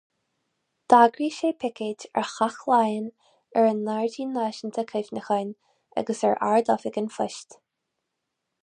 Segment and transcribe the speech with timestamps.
[0.93, 3.05] D'eagraigh sé picéid ar Theach Laighean,
[3.59, 5.53] ar an nGairdín Náisiúnta Cuimhneacháin
[6.03, 7.57] agus ar Ard-Oifig an Phoist.